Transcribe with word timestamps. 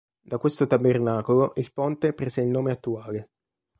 Da 0.23 0.39
questo 0.39 0.65
tabernacolo 0.65 1.53
il 1.57 1.71
ponte 1.71 2.13
prese 2.13 2.41
il 2.41 2.47
nome 2.47 2.71
attuale. 2.71 3.29